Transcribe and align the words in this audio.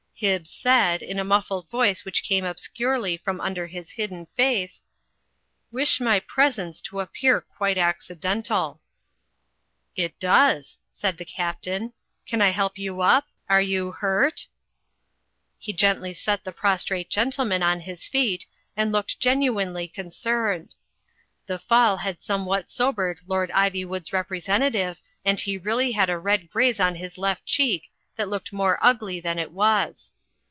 Hibbs 0.23 0.51
said, 0.51 1.01
in 1.01 1.17
a 1.17 1.23
muffled 1.23 1.67
voice 1.71 2.05
which 2.05 2.21
came 2.21 2.45
obscurely 2.45 3.17
from 3.17 3.41
under 3.41 3.65
his 3.65 3.93
hidden 3.93 4.27
face, 4.37 4.83
"Wish 5.71 5.99
my 5.99 6.19
presence 6.19 6.79
to 6.81 6.99
appear 6.99 7.41
quite 7.41 7.79
accidental." 7.79 8.79
"It 9.95 10.19
does," 10.19 10.77
said 10.91 11.17
the 11.17 11.25
Captain, 11.25 11.93
"can 12.27 12.39
I 12.39 12.49
help 12.51 12.77
you 12.77 13.01
up? 13.01 13.29
Are 13.49 13.63
you 13.63 13.93
hurt?" 13.93 14.45
He 15.57 15.73
gently 15.73 16.13
set 16.13 16.43
the 16.43 16.51
prostrate 16.51 17.09
gentleman 17.09 17.63
on 17.63 17.79
his 17.79 18.05
feet, 18.07 18.45
and 18.77 18.91
looked 18.91 19.19
genuinely 19.19 19.87
concerned. 19.87 20.75
The 21.47 21.57
fall 21.57 21.97
had 21.97 22.21
some 22.21 22.45
what 22.45 22.69
sobered 22.69 23.21
Lord 23.25 23.49
Ivywood's 23.55 24.13
representative; 24.13 25.01
and 25.25 25.39
he 25.39 25.57
really 25.57 25.93
had 25.93 26.11
a 26.11 26.17
red 26.19 26.51
graze 26.51 26.79
on 26.79 26.93
the 26.93 27.11
left 27.17 27.47
cheek 27.47 27.87
that 28.17 28.27
looked 28.27 28.51
more 28.51 28.77
ugly 28.81 29.19
than 29.21 29.39
it 29.39 29.51
was. 29.51 30.13